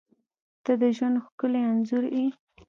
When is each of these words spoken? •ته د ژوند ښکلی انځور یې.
•ته 0.63 0.73
د 0.81 0.83
ژوند 0.97 1.15
ښکلی 1.25 1.61
انځور 1.71 2.05
یې. 2.15 2.25